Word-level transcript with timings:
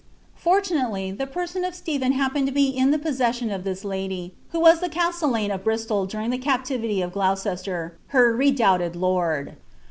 Fortunately, 0.37 1.11
the 1.11 1.27
person 1.27 1.63
of 1.63 1.75
StepbHi 1.75 2.13
happened 2.13 2.47
to 2.47 2.51
be 2.51 2.69
in 2.69 2.89
the 2.89 2.97
possession 2.97 3.51
of 3.51 3.63
this 3.63 3.85
lady, 3.85 4.33
who 4.49 4.59
was 4.59 4.79
the 4.79 4.89
MgieUatne 4.89 5.53
of 5.53 5.63
Bristol 5.63 6.07
during 6.07 6.31
the 6.31 6.39
captivity 6.39 7.03
of 7.03 7.13
Gloucester, 7.13 7.93
her 8.07 8.35
redoubted 8.35 8.95
lord. 8.95 9.57